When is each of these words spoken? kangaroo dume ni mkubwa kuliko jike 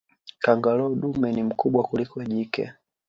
kangaroo 0.39 0.95
dume 0.95 1.31
ni 1.31 1.43
mkubwa 1.43 1.83
kuliko 1.83 2.23
jike 2.23 2.71